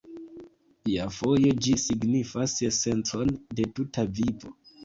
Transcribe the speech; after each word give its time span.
Iafoje 0.93 1.51
ĝi 1.65 1.75
signifas 1.83 2.57
esencon 2.71 3.37
de 3.61 3.69
tuta 3.77 4.09
vivo. 4.19 4.57